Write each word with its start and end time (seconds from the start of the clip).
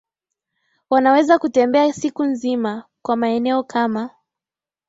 wanaweza 0.89 1.39
kutembea 1.39 1.93
siku 1.93 2.23
nzima 2.23 2.83
kwa 3.01 3.15
maeneo 3.17 3.63
kama 3.63 4.09